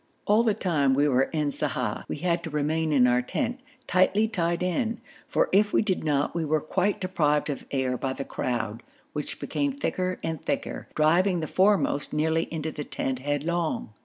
[0.25, 4.27] All the time we were in Sa'ah we had to remain in our tent, tightly
[4.27, 8.25] tied in, for if we did not we were quite deprived of air by the
[8.25, 8.81] crowd,
[9.13, 13.93] which became thicker and thicker, driving the foremost nearly into the tent headlong.